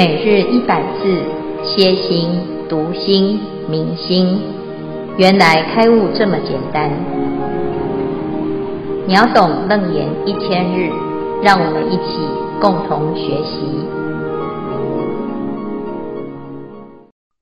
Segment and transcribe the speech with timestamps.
[0.00, 1.04] 每日一百字，
[1.62, 2.30] 歇心、
[2.70, 4.40] 读心、明心，
[5.18, 6.90] 原来开悟这么简单。
[9.06, 10.88] 秒懂楞严一千日，
[11.42, 12.16] 让我们一起
[12.62, 13.60] 共同学习。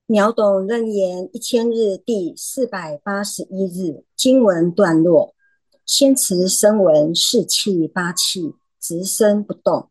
[0.08, 5.32] 秒懂楞严一千日第四百八十一日经文段落：
[5.86, 9.90] 先持声闻四气八气，直身不动。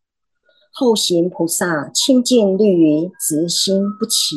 [0.79, 4.35] 后行菩萨清净律于直心不起，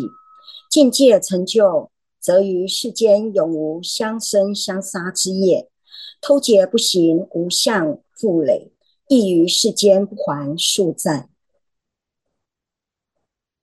[0.70, 5.68] 境界成就，则于世间永无相生相杀之业，
[6.22, 8.72] 偷劫不行，无相负累，
[9.06, 11.28] 亦于世间不还数债。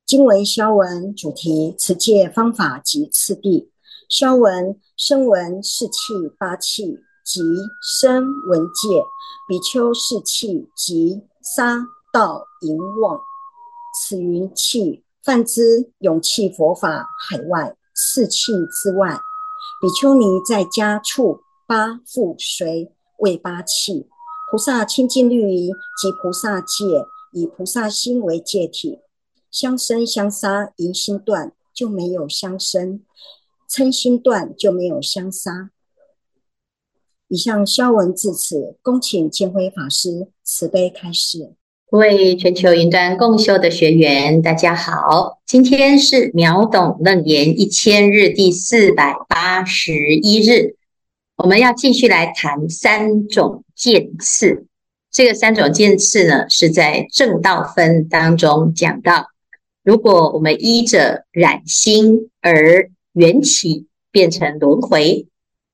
[0.06, 3.72] 经文消文主题：持戒方法及次第。
[4.08, 7.42] 消文声闻四气八气及
[7.82, 9.02] 声闻戒，
[9.50, 11.88] 比丘四气及杀。
[12.18, 13.22] 道淫妄，
[13.94, 19.20] 此云气，泛之勇气佛法海外四气之外，
[19.80, 24.10] 比丘尼在家处八复随为八气。
[24.50, 28.98] 菩萨清净律仪及菩萨戒，以菩萨心为戒体，
[29.52, 33.02] 相生相杀，淫心断就没有相生；
[33.70, 35.70] 嗔心断就没有相杀。
[37.28, 41.54] 以上消文至此，恭请见辉法师慈悲开示。
[41.90, 45.40] 各位全球云端共修的学员，大家好！
[45.46, 50.76] 今天是秒懂楞严一千日第四百八十一日，
[51.38, 54.66] 我们要继续来谈三种见次。
[55.10, 59.28] 这个三种见次呢，是在正道分当中讲到，
[59.82, 65.26] 如果我们依着染心而缘起变成轮回，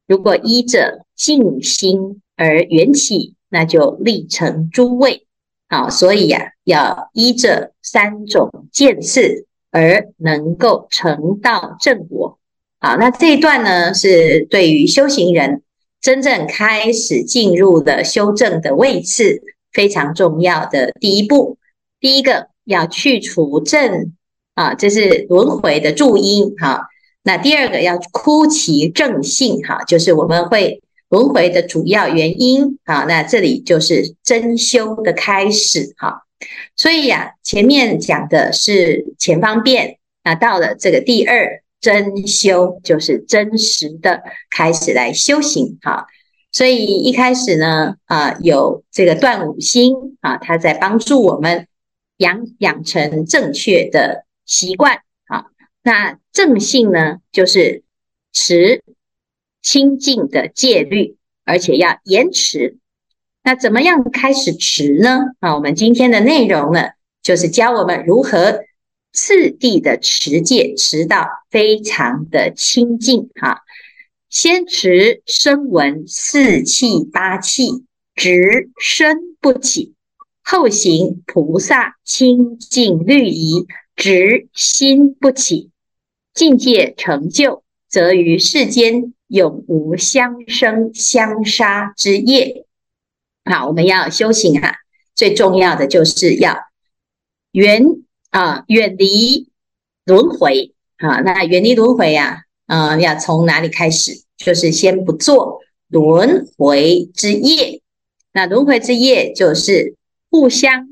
[0.07, 5.25] 如果依着净心而缘起，那就立成诸位。
[5.73, 12.37] 好，所以呀、要依着三种见次而能够成道正果。
[12.79, 15.63] 好，那这一段呢，是对于修行人
[15.99, 21.57] 真正开始进入的修正的位次非常重要的第一步。
[21.99, 24.13] 第一个要去除正
[24.53, 26.53] 啊，这是轮回的助因。
[26.59, 26.81] 好，
[27.23, 29.65] 那第二个要枯其正性。
[29.65, 30.82] 哈，就是我们会。
[31.13, 36.23] 轮回的主要原因，好，那这里就是真修的开始，哈，
[36.75, 46.07] 所以呀、前面讲的是前方便，那到了这个第二真修，就是真实的开始来修行，哈，
[46.51, 51.67] 所以一开始呢，啊，有这个断五心，啊，它在帮助我们
[52.17, 55.45] 养养成正确的习惯，啊，
[55.83, 57.83] 那正性呢，就是
[58.31, 58.81] 持。
[59.63, 62.77] 清净的戒律，而且要严持。
[63.41, 65.21] 那怎么样开始持呢？
[65.39, 66.89] 啊，我们今天的内容呢，
[67.23, 68.59] 就是教我们如何
[69.11, 73.29] 次第的持戒，持到非常的清净。
[73.35, 73.61] 哈，
[74.29, 77.85] 先持声闻四气八气，
[78.15, 79.93] 直身不起；
[80.43, 85.69] 后行菩萨清净律仪，直心不起。
[86.33, 89.13] 境界成就，则于世间。
[89.33, 92.67] 永无相生相杀之业。
[93.45, 94.75] 好，我们要修行哈，
[95.15, 96.55] 最重要的就是要
[97.51, 97.83] 远
[98.29, 99.49] 啊，远离
[100.05, 101.21] 轮回啊。
[101.21, 104.23] 那远离轮回呀，嗯，要从哪里开始？
[104.37, 107.81] 就是先不做轮回之业。
[108.33, 109.95] 那轮回之业就是
[110.29, 110.87] 互相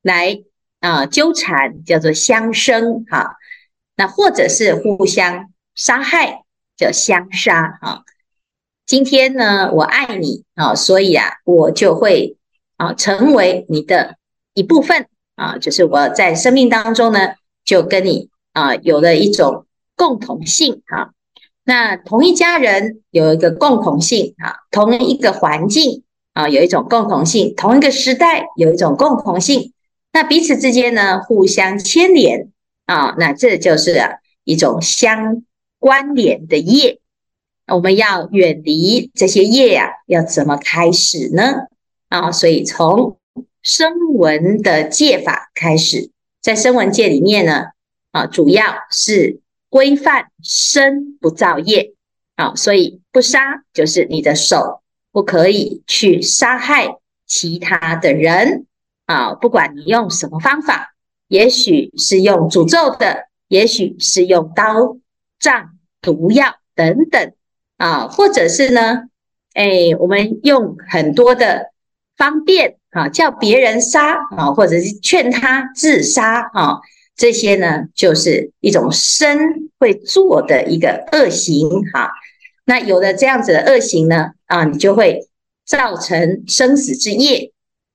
[0.00, 0.42] 来
[0.80, 3.36] 啊纠缠，叫做相生哈。
[3.94, 6.43] 那或者是互相杀害。
[6.76, 8.02] 叫相杀啊！
[8.84, 12.36] 今天呢，我爱你啊，所以啊，我就会
[12.76, 14.16] 啊成为你的
[14.54, 21.10] 一部分啊，就是我在生命当中呢，就跟你啊有了一种共同性啊。
[21.62, 29.72] 那同一家人有一个共同性啊，同一个环境啊有一种共同性，同一个时代有一种共同性。
[30.12, 32.50] 那彼此之间呢，互相牵连
[32.86, 34.10] 啊，那这就是啊
[34.42, 35.44] 一种相。
[35.84, 36.98] 关联的业，
[37.66, 41.66] 我们要远离这些业呀、啊，要怎么开始呢？
[42.08, 43.18] 啊，所以从
[43.62, 46.10] 声闻的戒法开始，
[46.40, 47.66] 在声闻戒里面呢，
[48.12, 51.92] 啊，主要是规范身不造业，
[52.36, 54.80] 啊，所以不杀就是你的手
[55.12, 56.96] 不可以去杀害
[57.26, 58.64] 其他的人，
[59.04, 60.94] 啊，不管你用什么方法，
[61.28, 64.96] 也许是用诅咒的，也许是用刀。
[65.40, 65.73] 杖
[66.04, 67.32] 毒药等等
[67.78, 69.04] 啊，或者是呢，
[69.54, 71.72] 哎，我们用很多的
[72.16, 76.78] 方便啊，叫别人杀啊，或者是劝他自杀啊，
[77.16, 82.12] 这些呢，就是一种身会做的一个恶行哈。
[82.66, 85.28] 那有了这样子的恶行呢，啊，你就会
[85.66, 87.52] 造成生死之业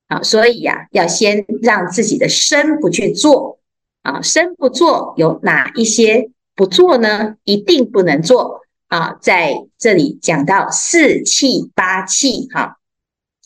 [0.07, 0.21] 啊。
[0.21, 3.59] 所以呀，要先让自己的身不去做
[4.03, 6.29] 啊，身不做有哪一些
[6.59, 7.37] 不做呢？
[7.45, 8.59] 一定不能做
[8.89, 9.17] 啊。
[9.21, 12.79] 在这里讲到四气八气哈，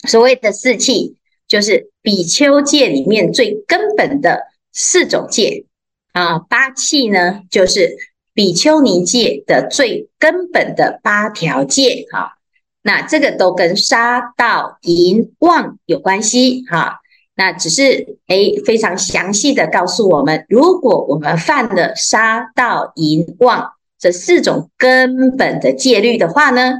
[0.07, 1.17] 所谓的四气
[1.47, 4.39] 就是比丘戒里面最根本的
[4.71, 5.65] 四种戒
[6.13, 7.95] 啊，八气呢就是。
[8.35, 12.39] 比丘尼戒的最根本的八条戒，哈，
[12.81, 16.99] 那这个都跟杀盗淫妄有关系，哈，
[17.35, 26.73] 那只是诶非常详细的告诉我们，如果我们犯了杀盗淫妄这四种根本的戒律的话呢，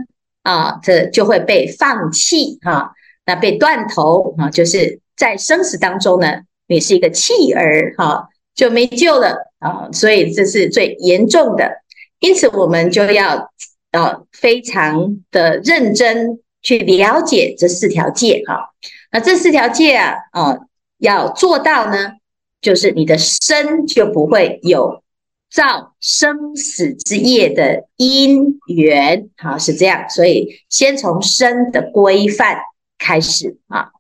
[0.44, 2.94] 啊，这就会被放弃，哈，
[3.26, 8.30] 那被断头，啊，就是在生死当中呢，你是一个弃儿，哈。
[8.56, 9.90] 就没救了啊！
[9.92, 11.72] 所以这是最严重的，
[12.20, 13.50] 因此我们就要
[13.92, 18.70] 呃非常的认真去了解这四条戒哈。
[19.14, 20.68] 那这四条戒啊，哦，
[20.98, 22.14] 要做到呢，
[22.60, 25.04] 就是你的身就不会有
[25.50, 30.10] 造生死之业的因缘，好，是这样。
[30.10, 32.58] 所以先从身的规范
[32.98, 33.92] 开始啊。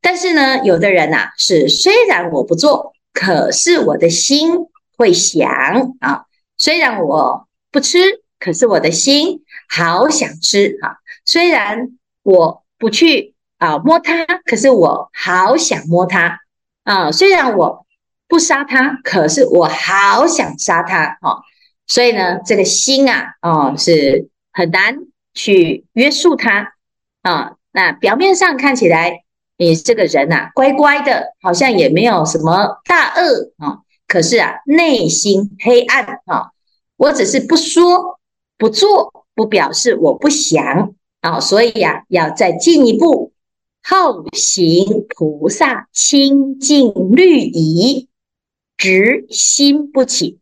[0.00, 2.92] 但是呢，有的人呐，是虽然我不做。
[3.18, 4.50] 可是我的心
[4.98, 5.50] 会想
[6.00, 6.26] 啊，
[6.58, 7.98] 虽然我不吃，
[8.38, 10.98] 可是我的心好想吃啊。
[11.24, 16.40] 虽然我不去啊摸它，可是我好想摸它
[16.84, 17.12] 啊。
[17.12, 17.86] 虽然我
[18.28, 21.42] 不杀它，可是我好想杀它啊。
[21.86, 24.96] 所以呢，这个心啊，哦，是很难
[25.34, 26.74] 去约束它
[27.22, 27.52] 啊。
[27.72, 29.22] 那表面上看起来。
[29.58, 33.78] 你这个人呐、啊，乖乖的，好像也没有什么大恶啊。
[34.06, 36.50] 可是啊，内心黑暗啊。
[36.98, 38.20] 我只是不说
[38.58, 40.92] 不做，不表示我不想
[41.22, 41.40] 啊。
[41.40, 43.32] 所以呀、啊，要再进一步，
[43.88, 48.08] 后行菩萨清净律仪，
[48.76, 50.38] 直心不起。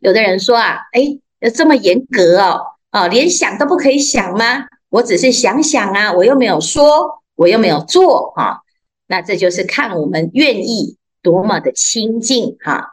[0.00, 2.60] 有的人说啊，哎，这么严格哦，
[2.90, 4.66] 啊，连想都不可以想吗？
[4.90, 7.18] 我只是想想啊，我又没有说。
[7.36, 8.58] 我又没有做啊，
[9.06, 12.90] 那这就是看我们愿意多么的清净哈。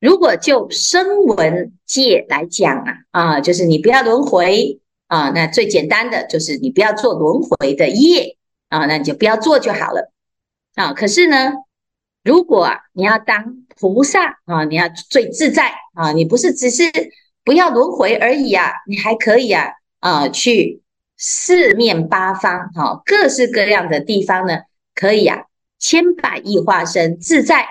[0.00, 8.37] 如果就声闻界来讲啊，啊，就是你不要轮回啊，那最简单的就是你不要做轮回的业
[8.68, 10.12] 啊，那你就不要做就好了
[10.74, 10.92] 啊。
[10.92, 11.52] 可是呢，
[12.24, 16.84] 如果你要当菩萨啊，你要最自在啊，你不是只是
[17.44, 20.82] 不要轮回而已啊，你还可以啊啊去。
[21.20, 24.60] 四面八方，哈，各式各样的地方呢，
[24.94, 27.66] 可以啊，千百亿化身自在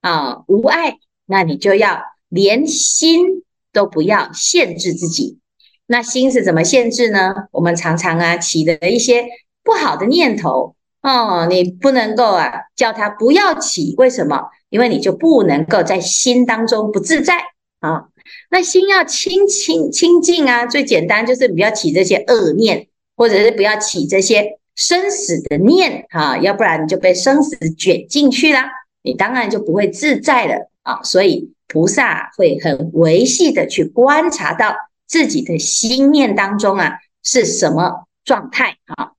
[0.00, 0.96] 啊，无碍。
[1.24, 5.38] 那你就要连心都不要限制自己。
[5.86, 7.46] 那心是怎么限制呢？
[7.52, 9.28] 我们常常啊起的一些
[9.68, 13.94] 不好的念头哦，你不能够啊叫他不要起。
[13.98, 14.48] 为什么？
[14.70, 17.34] 因为你就不能够在心当中不自在
[17.80, 18.06] 啊。
[18.50, 28.62] 那心要清清清净啊，最简单就是不要起这些恶念，或者是不要起这些生死的念啊，要不然你就被生死卷进去了，
[29.02, 31.02] 你当然就不会自在了啊。
[31.02, 34.74] 所以菩萨会很维系的去观察到
[35.06, 39.12] 自己的心念当中啊是什么状态啊，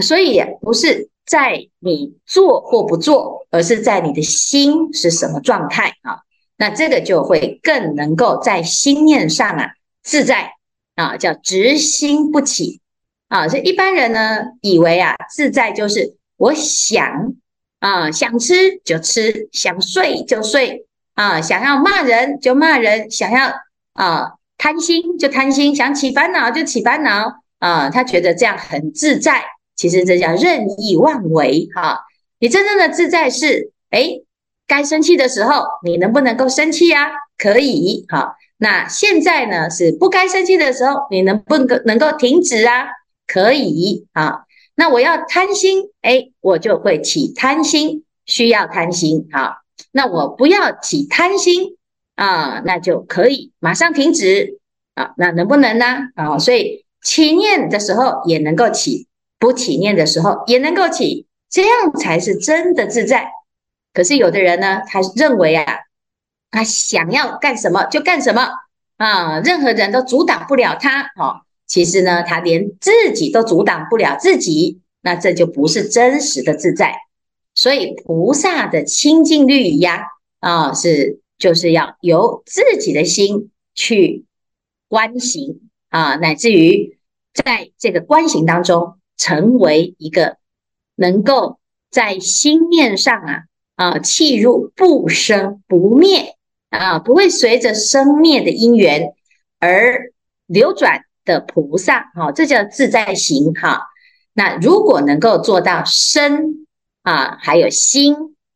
[0.00, 6.20] 所以不是在你做或不做，而是在你的心是什么状态啊。
[6.56, 9.70] 那这个就会更能够在心念上啊
[10.02, 10.52] 自在
[10.94, 12.80] 啊，叫直心不起
[13.28, 13.48] 啊。
[13.48, 17.34] 这一般人呢以为啊自在就是我想
[17.78, 23.52] 啊想吃就吃，想睡就睡啊，想要骂人就骂人，想要
[23.94, 27.88] 啊贪心就贪心，想起烦恼就起烦恼啊。
[27.88, 29.42] 他觉得这样很自在，
[29.80, 32.00] 其实这叫任意妄为哈、
[32.38, 34.26] 你真正的自在是诶
[34.66, 37.08] 该生气的时候，你能不能够生气呀？
[37.38, 38.34] 可以，好。
[38.58, 42.88] 那现在呢是不该生气的时候，你能不能能够停止啊？
[43.26, 44.40] 可以，啊。
[44.74, 49.54] 那我要贪心，哎，我就会起贪心，需要贪心，好。
[49.92, 51.78] 那我不要起贪心
[52.16, 54.58] 啊，那就可以马上停止
[54.94, 55.14] 啊。
[55.16, 55.86] 那能不能呢？
[56.16, 59.06] 啊，所以起念的时候也能够起，
[59.40, 63.32] 不起念的时候也能够起，这样才是真的自在。
[63.92, 65.78] 可是有的人呢，他认为啊，
[66.52, 68.50] 他想要干什么就干什么
[68.98, 71.40] 啊，任何人都阻挡不了他哦。
[71.66, 76.94] 其实呢，他连自己都阻挡不了自己，那这就不是真实的自在。
[77.54, 80.04] 所以菩萨的清净律仪呀，
[80.38, 84.24] 啊，是就是要由自己的心去
[84.88, 86.98] 观行啊，乃至于
[87.32, 90.38] 在这个观行当中，成为一个
[90.96, 91.58] 能够
[91.90, 93.42] 在心念上啊
[93.76, 96.36] 啊契入不生不灭
[96.70, 99.12] 啊，不会随着生灭的因缘
[99.58, 100.10] 而
[100.46, 103.82] 流转的菩萨，哈，这叫自在行哈。
[104.32, 106.66] 那如果能够做到身
[107.02, 108.14] 啊，还有心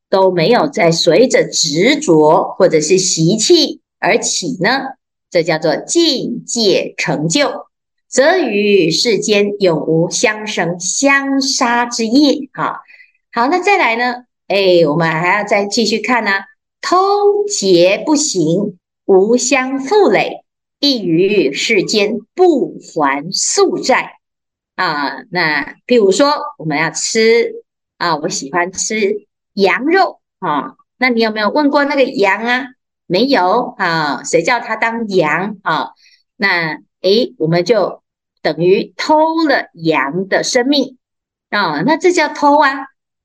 [0.09, 4.95] 都没有再随着执着或者是习气而起呢，
[5.29, 7.67] 这叫做境界成就，
[8.15, 12.49] 则于世间永无相生相杀之业。
[12.53, 12.81] 哈，
[13.33, 14.27] 好，那再来呢？
[14.47, 16.31] 哎，我们还要再继续看呢、
[16.81, 16.97] 偷
[17.49, 20.45] 劫不行，无相负累，
[20.79, 24.21] 亦于世间不还宿债。
[24.77, 27.65] 啊，那比如说我们要吃
[27.99, 32.67] 啊，我喜欢吃羊肉啊，那你有没有问过那个羊啊？
[33.09, 35.89] 没有啊，谁叫他当羊啊？
[36.37, 38.04] 那诶，我们就
[38.45, 39.17] 等于偷
[39.49, 40.99] 了羊的生命
[41.49, 42.71] 啊，那这叫偷啊。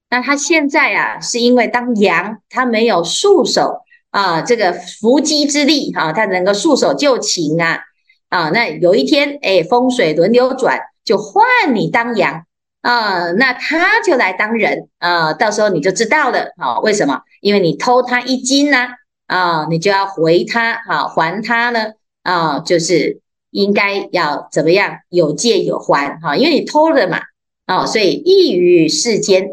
[0.09, 7.81] 那他现在啊，是因为当羊，他没有束手啊，这个伏击之力啊，他能够束手就擒啊
[8.29, 8.49] 啊。
[8.49, 10.79] 那有一天，诶，风水轮流转。
[11.05, 12.45] 就换你当羊
[12.81, 16.79] 啊，那他就来当人啊，到时候你就知道了啊。
[16.81, 17.21] 为什么？
[17.41, 18.89] 因为你偷他一斤呢
[19.25, 24.97] 啊，你就要回他啊，还他呢啊，就是应该要怎么样？
[25.09, 27.19] 有借有还哈，因为你偷了嘛
[27.65, 29.49] 啊，所以亦于世间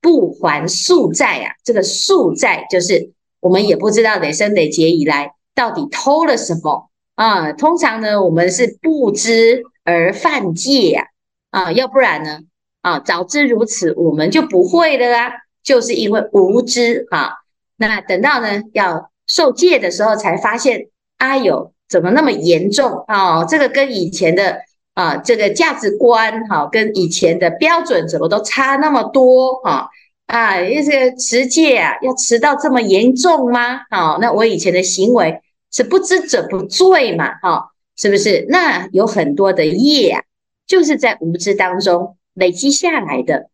[0.00, 1.54] 不还宿债啊。
[1.64, 7.52] 这个宿债就是我们也不知道累生累劫以来到底偷了什么啊。
[7.52, 9.62] 通常呢，我们是不知。
[9.88, 11.04] 而犯戒呀，
[11.52, 12.40] 啊，要不然呢？
[12.80, 15.30] 啊，早知如此，我们就不会了啊，
[15.62, 17.34] 就是因为无知啊。
[17.76, 20.88] 那等到呢要受戒的时候，才发现，
[21.18, 23.44] 啊，有，怎么那么严重啊？
[23.44, 24.58] 这个跟以前的
[24.94, 29.88] 啊，这个价值观哈，跟以前的标准怎么都差那么多啊？
[30.26, 33.80] 啊，这个持戒啊，要持到这么严重吗？
[33.90, 35.40] 啊，那我以前的行为
[35.72, 37.34] 是不知者不罪嘛？
[37.42, 37.70] 哈。
[37.98, 38.44] 是不是？
[38.50, 40.22] 那有很多的业啊，
[40.66, 43.48] 就是在无知当中累积下来的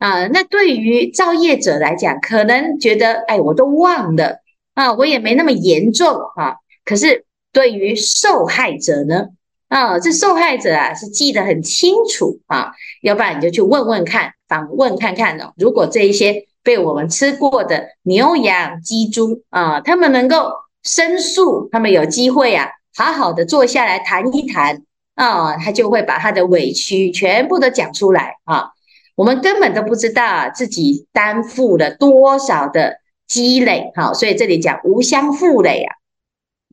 [0.00, 0.26] 啊。
[0.26, 4.40] 那对于造业者来讲，可能觉得哎，我都忘了
[4.74, 6.56] 啊，我也没那么严重啊。
[6.84, 7.24] 可是
[7.54, 9.28] 对于受害者呢，
[9.68, 12.72] 啊，这受害者啊是记得很清楚啊。
[13.00, 15.54] 要不然你就去问问看，访问看看哦。
[15.56, 22.68] 如果这一些被我们吃过的牛羊鸡猪啊，他们能够申诉，他们有机会啊。
[22.96, 24.82] 好好的坐下来谈一谈
[25.14, 28.70] 啊，他就会把他的委屈全部都讲出来啊。
[29.16, 35.94] 我们根本都不知道自己担负了多少的积累，哈，所以这里讲无相负累啊，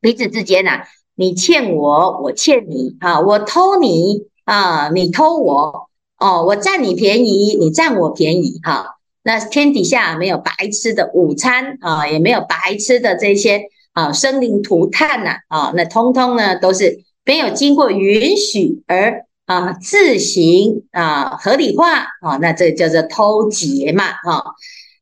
[0.02, 0.82] 彼此之间呐，
[1.14, 8.96] 你欠我，我欠你啊，我偷你啊，你偷我哦，我占你便宜，你占我便宜哈。
[9.22, 13.62] 那天底下没有白吃的午餐啊，也没有白吃的这些。
[13.94, 24.54] 啊，生灵涂炭呐，啊，那通通呢都是没有经过允许而啊自行啊合理化啊，那这叫做偷劫嘛，哈。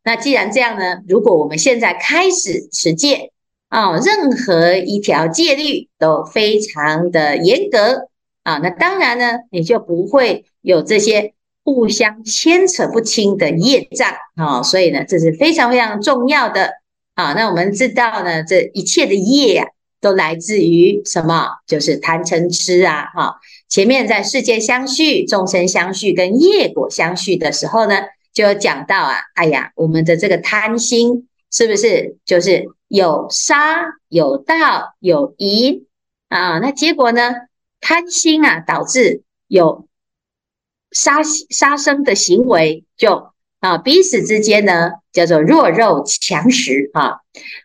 [0.03, 3.31] 那既然这样呢，如果我们现在开始持戒
[3.71, 8.09] 啊，任何一条戒律都非常的严格
[8.43, 11.33] 啊，那当然呢，你就不会有这些
[11.65, 16.81] 互相牵扯不清的业障啊，所以呢，这是非常非常重要的。
[17.15, 19.69] 啊，那我们知道呢，这一切的业啊，
[20.01, 21.49] 都来自于什么？
[21.67, 23.11] 就是贪嗔痴啊！
[23.15, 23.35] 哈，
[23.69, 27.97] 前面在世界相续、众生相续跟业果相续的时候呢，
[28.33, 34.57] 就有讲到啊，哎呀，我们的这个贪心是不是就是有杀、有盗、
[34.99, 35.87] 有淫
[36.29, 36.59] 啊？
[36.59, 37.33] 那结果呢，
[37.81, 39.87] 贪心啊，导致有
[40.91, 43.31] 杀杀生的行为就。
[43.61, 47.19] 啊，彼此之间呢，叫做弱肉强食啊。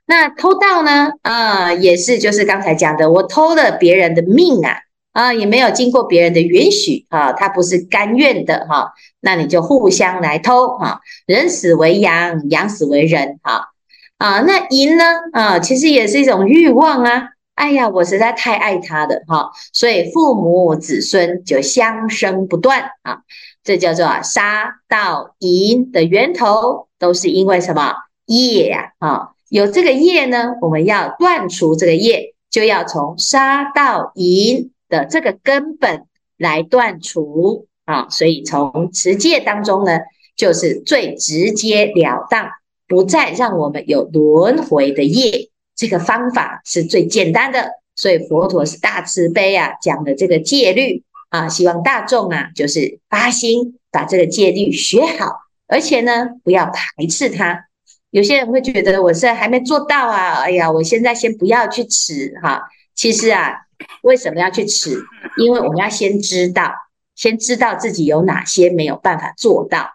[0.06, 4.76] 那偷盗呢，啊，也是就是刚才讲的，我偷了别人的命啊，
[5.14, 8.92] 啊，也没有经过别人的允许啊，他不是甘愿的哈、
[9.22, 13.70] 那你就互相来偷哈、啊，人死为羊，羊死为人哈。
[14.18, 15.04] 啊，那淫呢，
[15.34, 17.30] 啊，其实也是一种欲望啊。
[17.56, 23.20] 哎呀，我实在太爱他的哈、所以父母子孙就相生不断啊。
[23.64, 27.94] 这叫做杀盗淫的源头，都是因为什么
[28.26, 28.92] 业呀？
[29.00, 36.06] 啊，有这个业呢，我们要断除这个业，就要从杀盗淫的这个根本
[36.38, 38.08] 来断除啊。
[38.10, 40.00] 所以从持戒当中呢，
[40.36, 42.50] 就是最直截了当
[42.88, 45.50] 不再让我们有轮回的业。
[45.76, 55.34] 这个方法是最简单的，所以佛陀是大慈悲啊，讲的这个戒律啊，希望大众啊，就是发心把这个戒律学好，
[55.68, 57.66] 而且呢，不要排斥它。
[58.10, 62.62] 有些人会觉得我现在还没做到啊，哎呀，我现在先不要去吃哈。
[62.94, 63.54] 其实啊，
[64.02, 64.98] 为什么要去吃？
[65.38, 66.72] 因为我们要先知道，
[67.16, 69.90] 先知道自己有哪些没有办法做到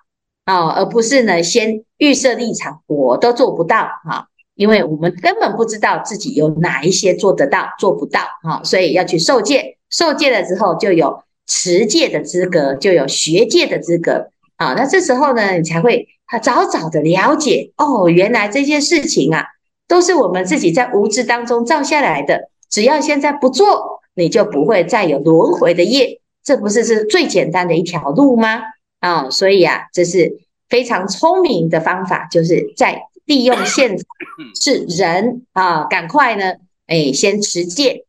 [0.50, 4.26] 啊，而不是呢，先预设立场，我都做不到哈。
[4.56, 9.76] 因为我们根本不知道自己有哪一些做得到、做不到哈，所以要去受戒。
[9.90, 14.74] 受戒了之后，就有持戒的资格，就有学戒的资格啊。
[14.74, 16.08] 那这时候呢，你才会
[16.42, 19.44] 早早的了解哦，原来这些事情啊，
[19.86, 22.50] 都是我们自己在无知当中造下来的。
[22.68, 26.20] 只要现在不做，你就不会再有轮回的业。
[26.42, 28.60] 这不是是最简单的一条路吗？
[29.00, 33.02] 啊，所以啊，这是非常聪明的方法，就是在。
[33.26, 34.04] 利用现在
[34.60, 36.54] 是人啊，赶快呢，
[36.88, 38.04] 哎，先持戒，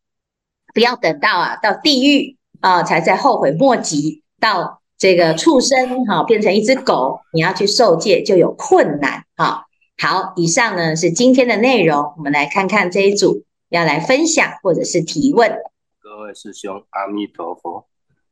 [0.74, 9.66] 不要等到啊到地狱啊才在后悔莫及，到这个畜生哈、啊、变成一只狗，你要去受戒就有困难啊。
[10.00, 15.52] 好，以上呢是今天的内容，我们来看看这一组要来分享或者是提问。
[16.00, 17.86] 各位师兄，阿弥陀佛。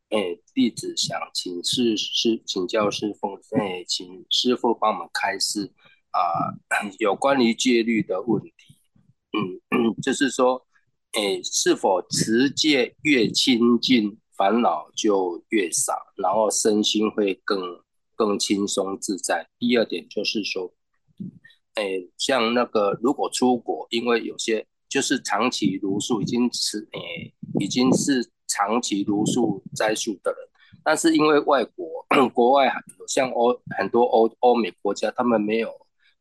[0.09, 5.71] 哎，弟子想请师师请教师父，哎，请师父帮我们开示。
[6.11, 6.57] 啊，
[6.97, 8.51] 有关于戒律的问题，
[9.69, 10.65] 嗯，就是说，
[11.11, 17.61] 诶，是否持戒越清净，烦恼就越少，然后身心会更
[18.15, 19.47] 更轻松自在？
[19.59, 20.73] 第二点就是说，
[21.75, 30.39] 诶，像那个如果出国，因为有些就是长期茹素已经持，诶，已经是长期茹素斋素的人，
[30.83, 32.65] 但是因为外国 国外
[32.99, 35.69] 有像欧很多欧欧美国家，他们没有。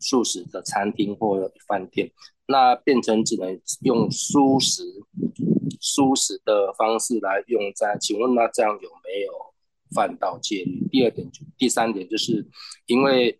[0.00, 2.08] 素食的餐厅或饭店，
[2.46, 4.84] 那变成只能用素食、
[5.80, 7.98] 素食的方式来用餐。
[7.98, 9.32] 请问那这样有没有
[9.90, 10.86] 犯到戒律？
[10.88, 12.46] 第二点就，第三点就是
[12.86, 13.36] 因为，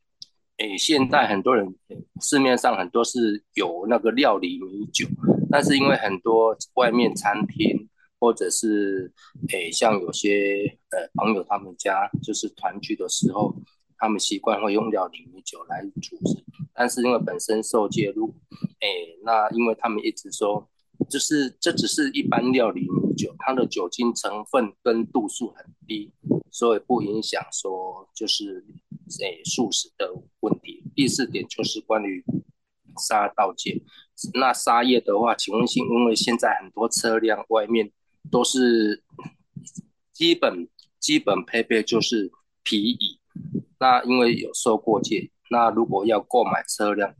[0.56, 1.74] 诶，现在很多人
[2.22, 5.06] 市面上很多是有那个料理米酒，
[5.50, 7.87] 但是因为很多外面餐厅
[8.18, 9.12] 或者是
[9.50, 13.54] 诶，像有些呃朋友他们家就是团聚的时候。
[14.00, 18.20] 他们习惯会用料理米酒来煮食，但是因为本身受戒律，
[18.78, 18.88] 哎，
[19.24, 20.70] 那因为他们一直说，
[21.10, 26.12] 就是这只是一般料理米酒，它的酒精成分跟度数很低，
[26.52, 28.64] 所以不影响说就是
[29.18, 30.84] 诶素食的问题。
[30.94, 32.24] 第四点就是关于
[33.00, 33.82] 杀盗戒，
[34.34, 37.90] 那杀业的话，请问是因为现在很多车辆外面
[38.30, 39.02] 都是
[40.12, 42.30] 基本基本配备就是
[42.62, 43.20] 皮椅。
[43.80, 47.10] 那因为有受过戒，那如果要购买车辆，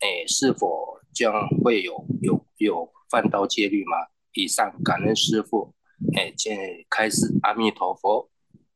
[0.00, 3.96] 哎，是否将会有有有犯到戒律吗？
[4.32, 5.74] 以上感恩师父，
[6.16, 8.28] 哎，现在开始，阿弥陀佛。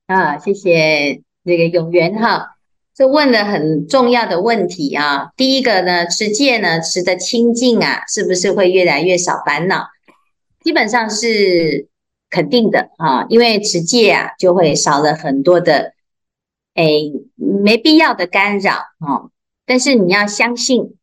[0.07, 2.57] 啊，谢谢那个永元哈，
[2.95, 5.31] 这问了很重要的问题啊。
[5.37, 9.87] 第一个呢，持戒呢，持的清净啊，是不是会越来越少烦恼？
[10.63, 11.89] 基本上是
[12.29, 15.95] 肯定的啊，因为持戒啊，就会少了很多的。
[16.75, 16.85] 哎，
[17.35, 19.29] 没必要的干扰啊，
[19.67, 20.97] 但是你要相信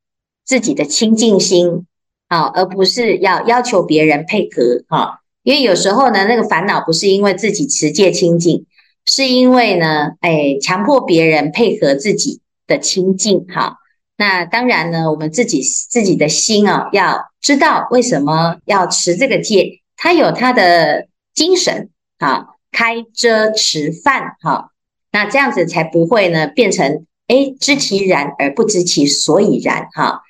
[0.46, 1.86] 自己的清净心
[2.30, 5.20] 啊，而不是要要求别人配合哈。
[5.44, 8.66] 因为有时候呢，那个烦恼不是因为自己持戒清净，
[9.06, 13.78] 是因为呢，哎，强迫别人配合自己的清净哈。
[14.18, 24.72] 那当然呢，我们自己自己的心啊，要知道为什么要持这个戒，它有它的精神啊，开遮持犯哈。
[25.12, 30.22] 那这样子才不会呢，变成哎，知其然而不知其所以然哈。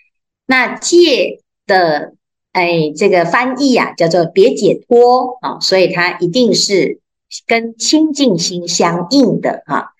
[0.45, 2.13] 那戒的
[2.51, 6.99] 哎，这个翻译呀、啊，叫做别解脱啊，所以它一定是
[7.45, 9.93] 跟清净心相应的哈。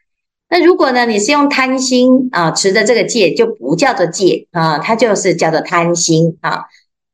[0.50, 6.66] 那如果呢，你是用贪心啊持的这个戒，就不叫做戒啊，它就是叫做贪心啊。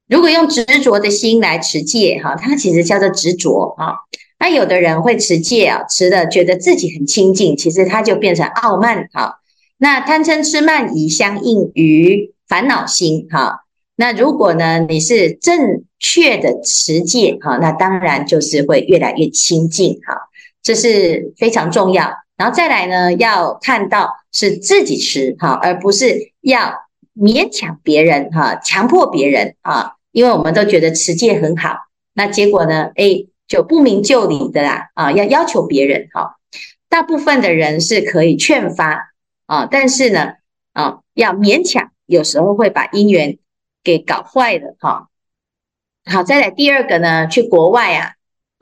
[0.07, 3.95] 如果用执着的心来持戒哈，它其实叫做执着啊。
[4.39, 9.39] 那有的人会持戒啊，持的觉得自己很清净，其实他就变成傲慢哈。
[9.77, 13.61] 那贪嗔痴慢疑相应于烦恼心哈。
[13.95, 20.29] 那如果呢，你是正确的持戒哈，那当然就是会越来越清净哈，
[20.61, 22.11] 这是非常重要。
[22.43, 26.73] 然后再来呢，要看到是自己吃哈，而不是要
[27.15, 31.77] 勉强别人哈，强迫别人啊，因为我们都觉得持戒很好，
[32.13, 33.29] 那结果呢，诶。
[33.45, 36.37] 就不明就里的啦，啊，要要求别人哈。
[36.89, 39.13] 大部分的人是可以劝发
[39.45, 40.35] 啊，但是呢，
[40.71, 43.37] 啊，要勉强，有时候会把因缘
[43.83, 45.07] 给搞坏的哈。
[46.05, 48.13] 好，再来第二个呢，去国外啊，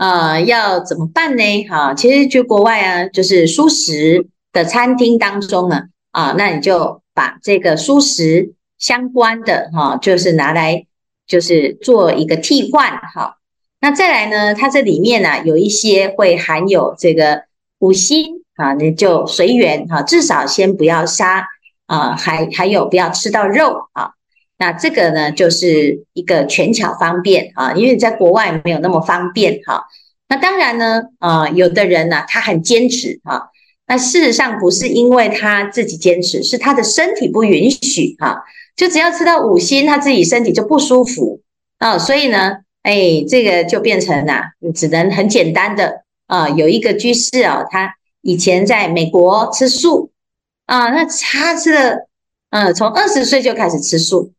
[0.02, 1.44] 呃，要怎么办呢？
[1.70, 10.88] 哈，其实去国外啊，就是素食的餐厅当中呢，啊，那你就把这个素食相关的哈，就是拿来
[11.28, 13.38] 就是做一个替换哈。
[13.80, 17.44] 那再来呢，它这里面呢，有一些会含有这个
[17.78, 21.48] 五辛啊，你就随缘哈，至少先不要杀
[21.86, 24.14] 啊，还还有不要吃到肉啊。
[24.62, 29.86] 那这个呢，就是一个权巧方便啊，因为在国外没有那么方便哈。
[30.30, 33.50] 那当然呢，啊，有的人呢，他很坚持哈。
[33.88, 38.44] 那事实上不是因为他自己坚持，是他的身体不允许哈。
[38.76, 41.42] 就只要吃到五辛，他自己身体就不舒服
[41.80, 41.98] 啊。
[41.98, 44.44] 所以呢，哎，这个就变成啊，
[44.76, 46.48] 只能很简单的啊。
[46.50, 50.12] 有一个居士啊，他以前在美国吃素
[50.68, 52.08] 啊，那他吃了，
[52.52, 54.32] 嗯，从二十岁就开始吃素。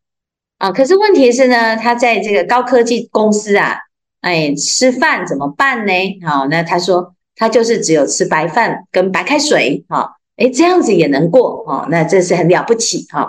[0.63, 3.75] 啊，可是问题是呢，他在这个高科技公司啊，
[4.21, 5.91] 哎，吃饭怎么办呢？
[6.25, 13.27] 好，那他说他就是只有吃白饭跟白开水，哈，哎，这样子也能过，哈，那这是很了不起，哈。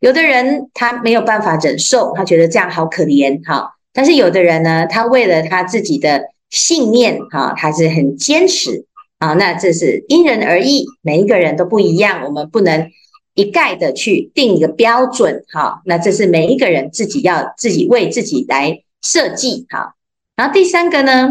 [0.00, 3.70] 有的人他没有办法忍受，他觉得这样好可怜，哈。
[3.94, 8.84] 但是有的人呢，他为了他自己的信念，哈，他是很坚持，
[9.18, 12.90] 啊，那这是因人而异，每一个人都不一样，我们不能。
[13.36, 19.94] 一概的去定一个标准，哈，那这是每一个人自己要自己为自己来设计，哈。
[20.36, 21.28] 然后第三个呢，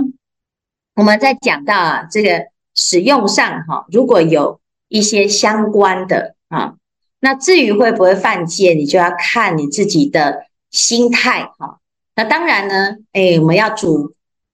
[0.94, 6.76] 我们在讲到啊，这个使用上，哈，如果有一些相关的啊，
[7.22, 11.80] 那至于会不会犯戒，你就要看你自己的心态，哈。
[12.16, 14.14] 那当然呢，哎，我们要煮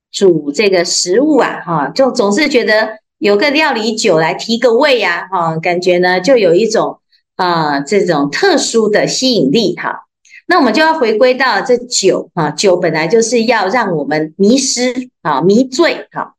[0.09, 6.99] 煮这个食物啊，哈，就总是觉得有个料理酒来提个味呀，哈，感觉呢就有一种。
[7.35, 10.05] 啊、这种特殊的吸引力哈，
[10.47, 16.35] 那我们就要回归到这酒啊，酒本来就是要让我们迷失啊、迷醉哈，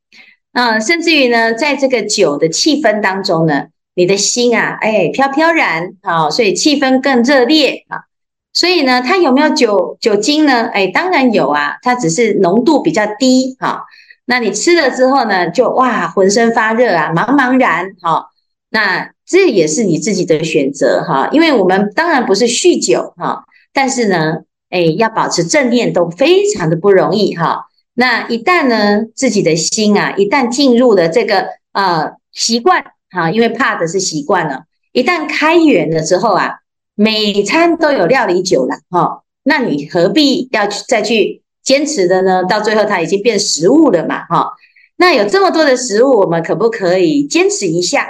[0.53, 8.05] 啊，甚至于呢，在这个酒的气氛当中呢，你的心啊，哎，飘飘然啊，所以气氛更热烈啊，
[8.53, 10.69] 所以呢，它有没有酒酒精呢？
[10.73, 13.85] 哎，当然有啊，它只是浓度比较低哈，
[14.27, 18.27] 那你吃了之后呢，就哇，浑身发热啊，茫茫然哈，
[18.73, 19.13] 那。
[19.25, 27.65] 这也是你自己的选择哈，因为我们当然不是酗酒哈，但是呢，哎，要保持正念都非常的不容易哈。
[27.95, 36.57] 那一旦呢，自己的心啊，一旦进入了这个呃习惯哈，因为怕的是习惯了，一旦开源了之后啊，
[36.95, 42.45] 每餐都有料理酒了哈，那你何必要去再去坚持的呢？
[42.45, 44.51] 到最后它已经变食物了嘛哈。
[44.97, 48.07] 那有这么多的食物，我们可不可以坚持一下？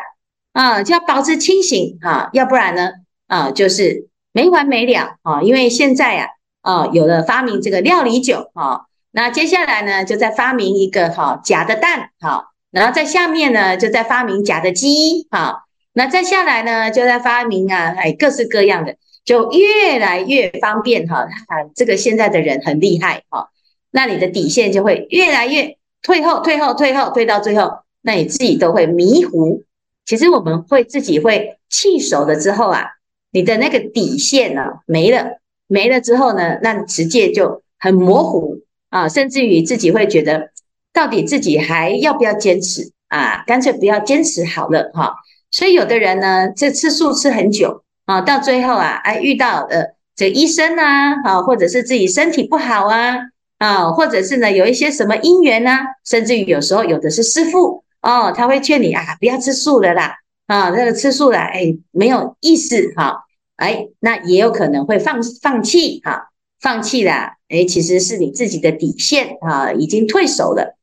[0.52, 2.90] 啊，就要保持清醒哈，要不然呢，
[3.26, 5.42] 啊，就是没完没了啊。
[5.42, 6.28] 因为现在呀，
[6.60, 21.20] 啊，有了发明这个料理酒啊，那接下来呢，就再发明一个哈假的蛋哈，然后在下面呢，就再发明假的鸡哈，那再下来呢，就再发明啊，哎，各式各样的，就越来越方便哈。
[21.20, 23.48] 啊，这个现在的人很厉害哈，
[23.90, 29.62] 那你的底线就会越来越退后，退后，退后，退到最后，那你自己都会迷糊。
[30.04, 32.86] 其实我们会自己会气熟了之后啊，
[33.30, 35.38] 你的那个底线呢没了，
[35.68, 38.58] 没了之后呢，那直接就很模糊
[38.90, 40.50] 啊，甚至于自己会觉得，
[40.92, 43.44] 到底自己还要不要坚持啊？
[43.46, 45.14] 干脆不要坚持好了哈。
[45.50, 53.16] 所以有的人呢，这吃素吃很久啊，到最后啊，哎遇到呃这医生啊，啊或者是自己身体不好啊，
[53.58, 57.81] 啊或者是呢有一些什么因缘啊，甚至于有时候有的是师父。
[58.02, 60.16] 哦，他会劝你啊，不要吃素了啦，
[60.48, 63.22] 啊，这个吃素了，哎，没有意思哈，
[63.54, 70.76] 哎，那也有可能会放放弃哈，放弃了，哎，其实是你自己的底线啊，已经退守了，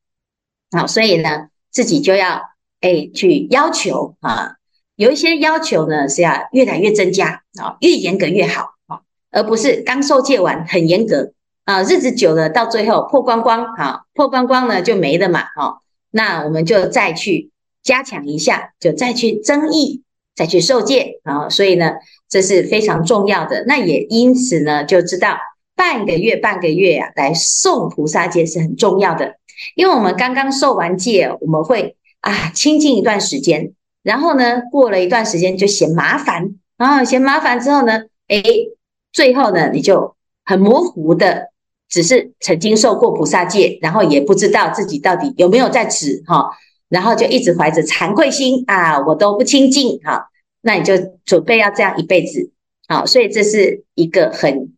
[0.72, 2.42] 好，所以呢，自己就要
[2.80, 4.56] 哎去要求啊，
[4.96, 9.02] 有一些要求呢是要越来越增加啊，越严格越好啊，
[9.32, 11.34] 而不是刚受戒完很严格
[11.66, 15.82] 啊，日子久了到最后破光光啊，破光光呢就没了嘛，哈。
[16.12, 17.52] 那我们就再去
[17.84, 20.04] 加强一下，就再去增益，
[20.36, 21.50] 再去受戒啊。
[21.50, 21.94] 所以呢，
[22.28, 23.64] 这是非常重要的。
[23.68, 25.38] 那也因此呢，就知道
[25.76, 29.36] 半个月半个月啊，来诵菩萨戒是很重要的。
[29.76, 38.44] 因为我们刚刚受完戒，我们会啊清静一段时间，然后呢，过了一段时间就嫌麻烦啊，嫌麻烦之后呢，诶，
[39.12, 41.49] 最后呢，你就很模糊的。
[41.90, 46.52] 只是曾经受过菩萨戒，然后也不知道自己到底有没有在持哈，
[46.88, 50.30] 然后就一直怀着惭愧心啊，我都不清净哈，
[50.62, 50.94] 那你就
[51.26, 52.52] 准备要这样一辈子
[52.88, 54.72] 好，所以这是一个很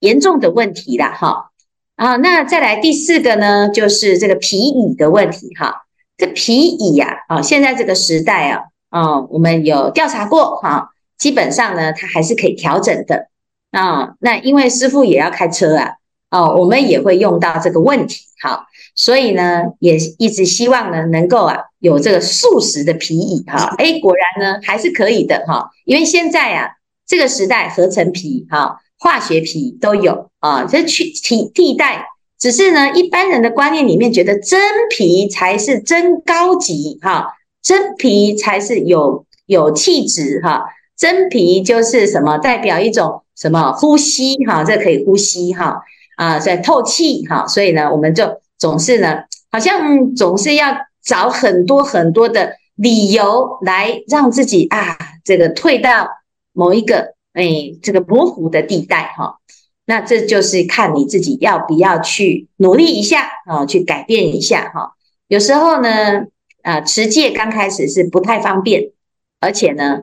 [0.00, 1.50] 严重的问题啦，哈。
[1.96, 5.82] 啊，那再来第四个呢，就是这个皮椅的问题，哈。
[6.16, 13.28] 这皮椅呀，啊，现在这个时代啊，啊，我们有调查过，哈，基本上呢，它还是可以调整的。
[13.70, 15.94] 啊，那因为师父也要开车啊，
[16.30, 18.64] 哦，我们也会用到这个问题，好，
[18.94, 26.70] 所以呢，也一直希望呢，能够啊，有这个素食的皮椅，哈，诶，果然呢，还是可以的，哈，因为现在啊。
[27.10, 32.04] 这个时代合成皮哈，化学皮都有啊，这去替替代，
[32.38, 34.60] 只是呢，一般人的观念里面觉得真
[34.90, 40.66] 皮才是真高级哈，真皮才是有有气质哈，
[40.98, 45.80] 真皮就是什么代表一种什么呼吸哈，这可以呼吸哈
[46.18, 56.08] 啊，在透气哈，所以呢，我们就总是呢，好像总是要找很多很多的理由来让自己啊，这个退到。
[56.54, 59.36] 某一个哎，这个模糊的地带哈，
[59.84, 64.94] 那这就是看你自己要不要去努力一下啊，去改变一下哈。
[65.28, 66.24] 有时候呢，
[66.62, 68.90] 啊，持戒刚开始是不太方便，
[69.38, 70.00] 而且呢，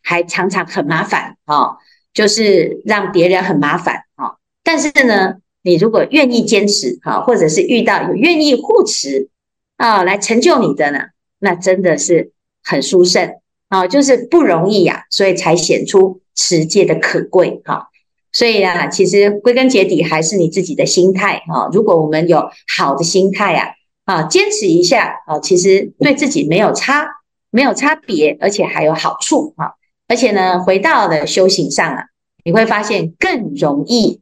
[0.00, 1.78] 还常常很麻烦哈，
[2.14, 4.36] 就是让别人很麻烦哈。
[4.62, 9.28] 但是呢，你如果愿意坚持哈，或者是遇到有愿意护持
[9.76, 11.00] 啊，来成就你的呢，
[11.40, 12.30] 那真的是
[12.62, 13.34] 很殊胜。
[13.68, 17.88] 啊，就是不容易呀，所以才显出持戒的可贵哈。
[18.30, 21.68] 所以啊，其实归根结底还是你自己的心态哈。
[21.72, 23.74] 如果我们有好的心态啊，
[24.04, 27.08] 啊，坚持一下啊，其实对自己没有差，
[27.50, 29.74] 没有差别，而且还有好处哈。
[30.06, 32.04] 而且呢，回到了修行上啊，
[32.44, 34.20] 你会发现更容易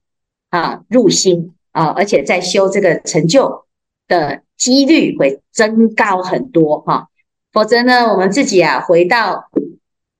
[0.55, 3.64] 啊入心啊，而且在修这个成就
[4.07, 7.09] 的几率会增高很多哈。
[7.53, 9.51] 否则呢，我们自己啊，回到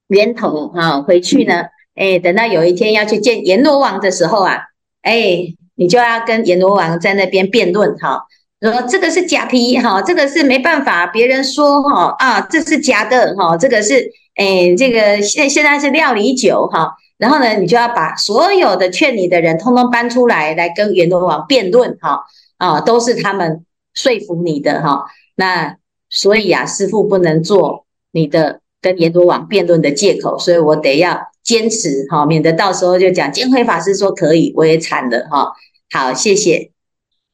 [0.09, 4.59] 源头哈，回去呢，哎，等到有一天要去见阎罗王的时候啊，
[5.03, 8.25] 哎，你就要跟阎罗王在那边辩论哈，
[8.61, 22.25] 说这个是假皮哈，这个是没办法，别人说哈啊，这是假的哈，这个是哎，这个现现在是料理酒哈，然后呢，你就要把所有的劝你的人通通搬出来，来跟阎罗王辩论哈，
[22.59, 25.77] 啊，都是他们说服你的哈，那。
[26.11, 35.53] 所以啊，师父不能做你的跟阎罗王辩论的借口，所以我得要坚持哈，免得到时候就讲金辉法师说可以，我也惨了哈。
[35.91, 36.71] 好，谢谢。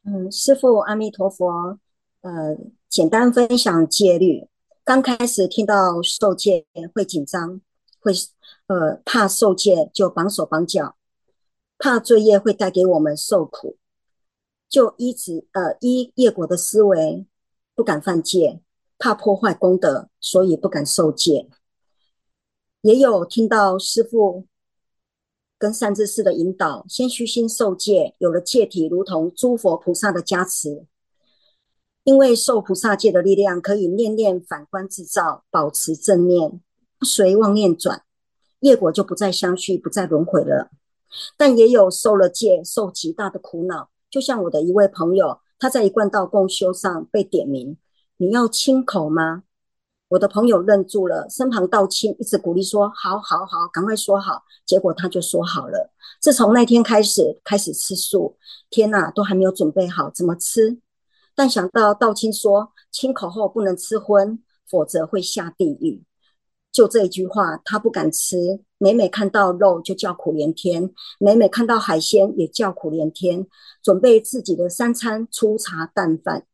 [0.06, 1.78] 嗯，师父阿弥陀佛。
[2.22, 2.56] 呃，
[2.88, 4.46] 简单分享戒律。
[4.82, 6.64] 刚开始听到受戒
[6.94, 7.60] 会紧张，
[8.00, 8.14] 会
[8.70, 10.94] 呃怕受戒就绑手绑脚，
[11.76, 13.78] 怕罪业会带给我们受苦，
[14.68, 17.26] 就一直呃依业果的思维
[17.74, 18.62] 不敢犯戒。
[19.02, 21.48] 怕破坏功德，所以不敢受戒。
[22.82, 24.46] 也有听到师父
[25.56, 30.84] 跟善知识的引导，先虚心受戒，有了戒体，如同诸佛菩萨的加持。
[32.04, 36.60] 因为受菩萨戒的力量，可以念念反观自照，保持正念，
[36.98, 38.04] 不随妄念转，
[38.60, 40.70] 业果就不再相续，不再轮回了。
[41.36, 47.76] 但也有受了戒，受极大的苦恼，就像我的一位朋友，他在一贯道共修上被点名。
[48.18, 49.42] 你要亲口吗？
[50.08, 55.92] 我的朋友愣住了，身旁道亲一直鼓励说：“好好好，赶快说好。”结果他就说好了。
[56.20, 58.36] 自从那天开始，开始吃素。
[58.68, 60.80] 天哪，都还没有准备好怎么吃。
[61.34, 66.02] 但想到道亲说亲口后不能吃荤，否则会下地狱。
[66.72, 68.60] 就这一句话，他不敢吃。
[68.78, 73.46] 每每看到肉就叫苦连天，每每看到海鲜也叫苦连天。
[73.82, 76.46] 准备自己的三餐粗茶淡饭。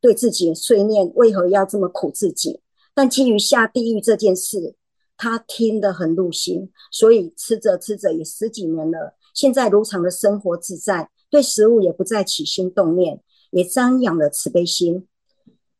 [0.00, 2.60] 对自己碎念，为何要这么苦自己？
[2.92, 4.74] 但基于下地狱这件事，
[5.16, 9.16] 他听得很入心，所以吃着吃着也十几年了。
[9.32, 15.06] 现在如常的生活自在，对食物也不再起心动念，也张扬了慈悲心。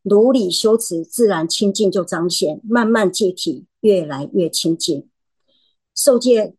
[0.02, 5.08] 如理修持，自然清净就彰显，慢慢戒体越来越清净。
[5.94, 6.56] 受戒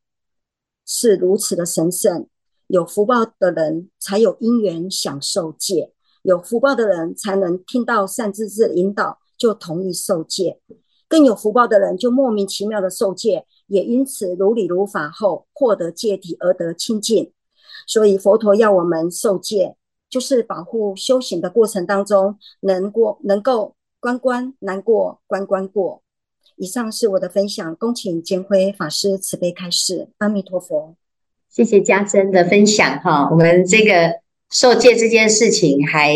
[0.86, 2.28] 是如此的神圣，
[2.68, 5.92] 有福报的人才有因缘享受戒。
[6.22, 10.60] 有福报的人才能听到善知识引导，就同意受戒；
[11.10, 17.34] 更有福报的人就莫名其妙的受戒，也因此如理如法后获得戒体而得清净。
[17.88, 19.76] 所以佛陀要我们受戒，
[20.10, 26.03] 就是保护修行的过程当中能过能够关关难过关关过。
[26.58, 30.10] 以上是我的分享，恭请见辉法师慈悲开示。
[30.18, 30.96] 阿弥陀佛，
[31.50, 34.24] 谢谢家珍的分享哈，我们这个。
[34.52, 36.16] 受戒这件事情还，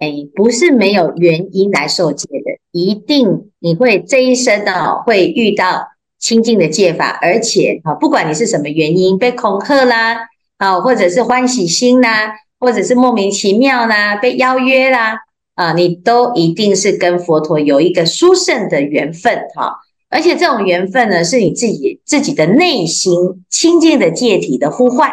[0.00, 5.86] 哎，不是没有原因来受戒的，一定你会这一生呢、哦、会遇到
[6.18, 15.20] 清净的戒法，而且啊，不管你是什么原因被恐吓啦，啊，或者是欢喜心啦，或者是莫名其妙啦，被邀约啦，
[15.54, 19.76] 啊，你都一定是跟佛陀有一个殊胜的缘分哈，
[20.08, 23.12] 而且这种缘分呢，是你自己自己的内心
[23.48, 25.10] 清净的界体的呼唤。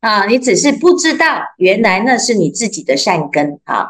[0.00, 3.88] 啊，你只是不知道，原来那是你自己的善根啊。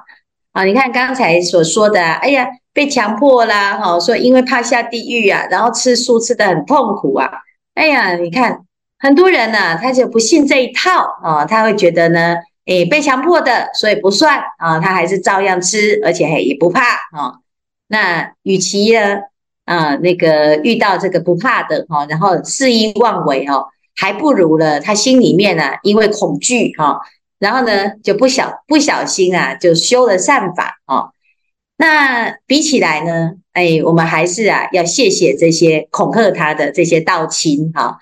[0.52, 7.28] 啊，你看刚才所说的，哎呀，被强迫啦，哈，说因为怕下地狱啊，然后吃素吃得很痛苦啊，
[7.74, 8.60] 哎呀，你看
[8.96, 17.40] 很多人呢，他就不信这一套啊，他会觉得呢，诶，被强迫的，所以不算啊，他还是照样吃，而且也不怕啊。
[17.88, 19.18] 那与其呢，
[19.64, 27.00] 啊，那个遇到这个不怕的哈，然后肆意妄为哈，还不如了，他心里面呢，因为恐惧哈。
[27.38, 31.10] 然后呢，就不小不小心啊，就修了善法哦。
[31.76, 37.98] 那比起来呢，哎，我们还是啊，要谢谢这些恐吓他的这些道亲哈、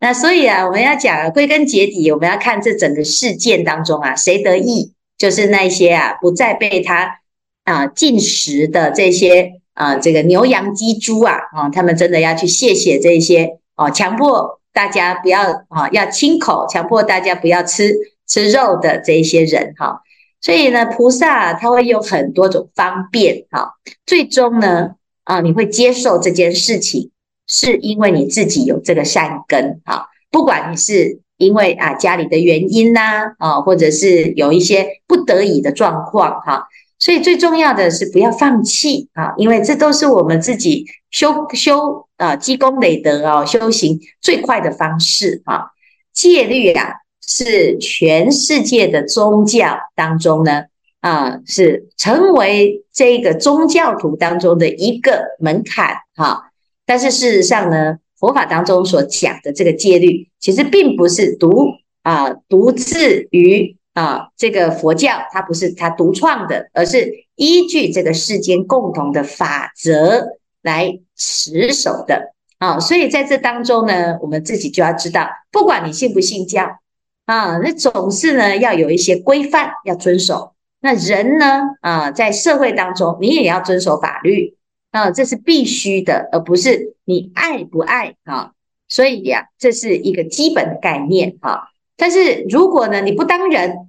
[0.00, 4.92] 那所以啊，我们要讲归根结底，我们要看这整个事件当中啊，谁得益？
[5.16, 7.20] 就是那些啊，不再被他
[7.64, 17.94] 啊进食的这些啊，这个牛羊鸡猪啊，啊，他们真的要去谢谢这些哦，强迫大家不要啊，要亲口，强迫大家不要吃。
[18.30, 20.02] 吃肉的这一些人哈，
[20.42, 23.72] 所以呢，菩萨他会有很多种方便哈，
[24.04, 27.10] 最终呢，啊，你会接受这件事情，
[27.48, 45.70] 是因为你自己有这个善根哈，不管你是因为啊家里的原因呐啊，或者是有一些不得已的状况哈，所以最重要的是不要放弃啊，因为这都是我们自己修修啊积功累德啊修行最快的方式啊，
[46.12, 46.92] 戒律啊。
[47.30, 50.62] 是全世界的宗教当中呢，
[51.02, 56.47] 啊，是成为这个宗教徒当中的一个门槛哈。
[56.88, 61.66] 但是事实上呢，佛法当中所讲的这个戒律，其实并不是独
[62.02, 70.26] 啊独自于啊这个佛教，它不是它独创的，而是依据这个世间共同的法则
[70.62, 72.80] 来持守的啊。
[72.80, 76.80] 所以在这当中呢，我们自己就要知道，不管你信不信教。
[77.26, 80.54] 啊，那总是呢要有一些规范要遵守。
[80.80, 84.56] 那人呢，啊，在社会当中，你也要遵守法律
[84.90, 88.52] 啊，这是必须的，而不是你爱不爱啊。
[88.88, 91.68] 所以呀，这是一个基本的概念哈。
[91.96, 93.88] 但是如果呢你不当人，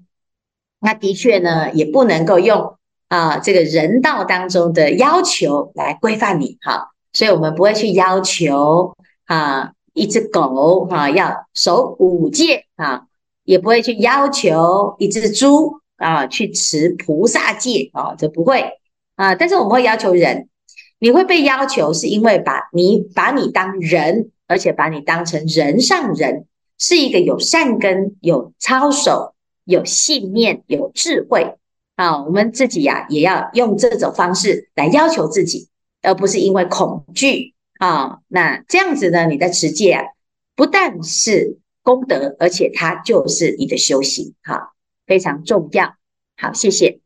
[0.79, 2.75] 那的确呢也不能够用
[3.07, 6.91] 啊这个人道当中的要求来规范你哈。
[7.13, 13.05] 所以我们不会去要求啊一只狗哈要守五戒啊。
[13.45, 18.73] 也不会去要求一只猪啊去持菩萨戒啊，这不会
[19.15, 19.33] 啊。
[19.33, 20.49] 但是我们会要求人，
[20.99, 26.45] 你会被要求，是因为把你把你当人，而且把你当成人上人，
[26.77, 29.33] 是一个有善根、有操守、
[29.63, 31.55] 有信念、有智慧
[31.95, 32.23] 啊。
[32.23, 35.69] 我们自己呀、也要用这种方式来要求自己，
[36.01, 38.19] 而不是因为恐惧啊。
[38.27, 40.03] 那这样子呢，你的持戒啊，
[40.55, 41.57] 不但是。
[41.81, 44.73] 功德，而且它就是你的修行，哈，
[45.07, 45.95] 非常重要。
[46.37, 46.99] 好，谢谢。